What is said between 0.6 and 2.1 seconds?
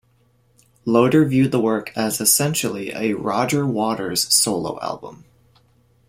Loder viewed the work